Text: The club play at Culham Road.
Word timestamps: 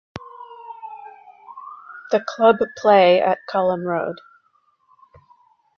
The 2.09 2.23
club 2.27 2.55
play 2.75 3.21
at 3.21 3.37
Culham 3.47 3.83
Road. 3.85 4.17